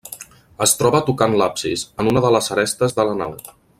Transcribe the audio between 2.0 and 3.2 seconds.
en una de les arestes de la